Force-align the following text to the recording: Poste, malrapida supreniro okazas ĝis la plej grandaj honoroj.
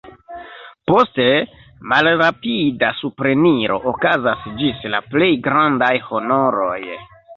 Poste, 0.91 1.25
malrapida 1.91 2.89
supreniro 3.01 3.77
okazas 3.93 4.49
ĝis 4.63 4.81
la 4.95 5.03
plej 5.13 5.33
grandaj 5.49 5.93
honoroj. 6.09 6.81